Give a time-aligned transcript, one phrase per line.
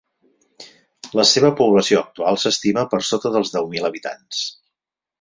[1.19, 4.45] La seva població actual s'estima per sota dels deu mil habitants.